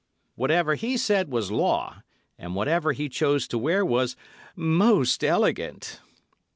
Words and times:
Whatever 0.33 0.73
he 0.73 0.97
said 0.97 1.29
was 1.31 1.51
law, 1.51 2.01
and 2.39 2.55
whatever 2.55 2.91
he 2.91 3.07
chose 3.07 3.47
to 3.49 3.59
wear 3.59 3.85
was 3.85 4.15
"most 4.55 5.23
elegant." 5.23 5.99